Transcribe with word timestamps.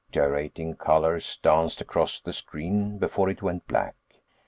Gyrating 0.11 0.77
colors 0.77 1.37
danced 1.43 1.79
across 1.79 2.19
the 2.19 2.33
screen 2.33 2.97
before 2.97 3.29
it 3.29 3.43
went 3.43 3.67
black. 3.67 3.93